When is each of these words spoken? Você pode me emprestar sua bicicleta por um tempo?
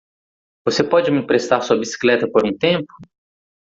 Você 0.65 0.83
pode 0.83 1.11
me 1.11 1.19
emprestar 1.19 1.61
sua 1.61 1.77
bicicleta 1.77 2.27
por 2.27 2.43
um 2.43 2.57
tempo? 2.57 2.91